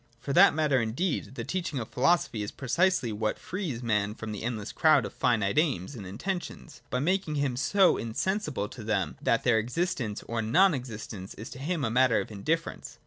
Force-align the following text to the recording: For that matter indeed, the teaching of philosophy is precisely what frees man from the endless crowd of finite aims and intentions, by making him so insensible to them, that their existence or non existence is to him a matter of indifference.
For 0.19 0.33
that 0.33 0.55
matter 0.55 0.81
indeed, 0.81 1.35
the 1.35 1.43
teaching 1.43 1.77
of 1.77 1.89
philosophy 1.91 2.41
is 2.41 2.49
precisely 2.49 3.11
what 3.13 3.37
frees 3.37 3.83
man 3.83 4.15
from 4.15 4.31
the 4.31 4.41
endless 4.41 4.71
crowd 4.71 5.05
of 5.05 5.13
finite 5.13 5.59
aims 5.59 5.93
and 5.93 6.07
intentions, 6.07 6.81
by 6.89 6.97
making 6.97 7.35
him 7.35 7.55
so 7.55 7.97
insensible 7.97 8.67
to 8.69 8.83
them, 8.83 9.15
that 9.21 9.43
their 9.43 9.59
existence 9.59 10.23
or 10.23 10.41
non 10.41 10.73
existence 10.73 11.35
is 11.35 11.51
to 11.51 11.59
him 11.59 11.85
a 11.85 11.91
matter 11.91 12.19
of 12.19 12.31
indifference. 12.31 12.97